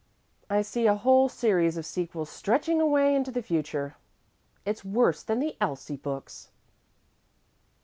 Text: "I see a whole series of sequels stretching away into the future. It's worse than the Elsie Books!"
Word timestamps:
"I 0.49 0.63
see 0.63 0.87
a 0.87 0.95
whole 0.95 1.29
series 1.29 1.77
of 1.77 1.85
sequels 1.85 2.31
stretching 2.31 2.81
away 2.81 3.13
into 3.13 3.29
the 3.29 3.43
future. 3.43 3.97
It's 4.65 4.83
worse 4.83 5.21
than 5.21 5.39
the 5.39 5.55
Elsie 5.61 5.95
Books!" 5.95 6.49